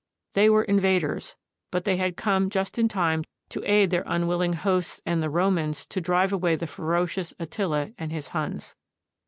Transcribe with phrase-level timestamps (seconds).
[0.33, 1.35] They were invaders,
[1.69, 5.85] but they had come just in time to aid their unwilling hosts and the Romans
[5.85, 8.75] to drive away the ferocious Attila and his Huns.